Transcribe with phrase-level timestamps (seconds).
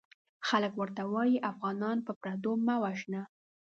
[0.47, 3.21] خلک ورته وايي افغانان په پردو مه وژنه!